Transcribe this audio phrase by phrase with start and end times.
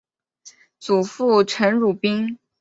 [0.79, 2.39] 祖父陈鲁宾。